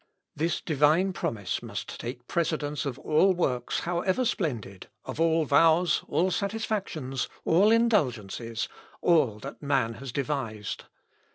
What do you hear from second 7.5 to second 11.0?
indulgences, all that man has devised.